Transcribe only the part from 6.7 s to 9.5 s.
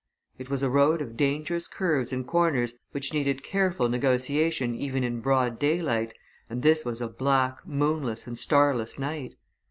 was a black, moonless and starless night.